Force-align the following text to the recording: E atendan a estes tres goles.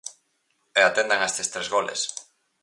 E 0.79 0.81
atendan 0.89 1.21
a 1.21 1.27
estes 1.31 1.51
tres 1.53 1.67
goles. 1.75 2.01